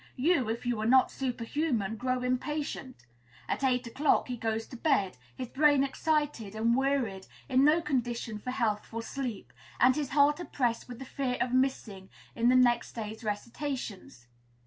[0.15, 3.05] You, if you are not superhuman, grow impatient.
[3.47, 8.39] At eight o'clock he goes to bed, his brain excited and wearied, in no condition
[8.39, 12.93] for healthful sleep; and his heart oppressed with the fear of "missing" in the next
[12.93, 14.25] day's recitations.